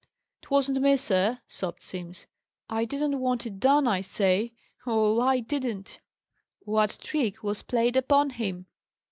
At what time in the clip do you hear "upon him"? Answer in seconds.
7.95-8.65